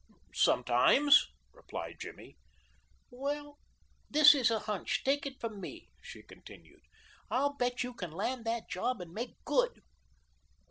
[0.33, 2.35] "Sometimes," replied Jimmy.
[3.11, 3.59] "Well,
[4.09, 6.81] this is a hunch, take it from me," she continued.
[7.29, 9.83] "I'll bet you can land that job and make good."